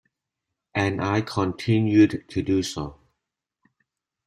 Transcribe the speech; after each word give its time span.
And 0.73 0.99
I 0.99 1.21
continued 1.21 2.25
to 2.29 2.41
do 2.41 2.63
so. 2.63 2.97